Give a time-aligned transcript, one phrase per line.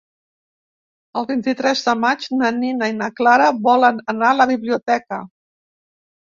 [1.21, 5.25] El vint-i-tres de maig na Nina i na Clara volen anar a la biblioteca.